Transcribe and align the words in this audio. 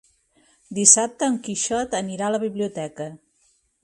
Dissabte 0.77 1.27
en 1.33 1.37
Quixot 1.47 1.93
anirà 1.99 2.31
a 2.31 2.35
la 2.37 2.39
biblioteca. 2.45 3.07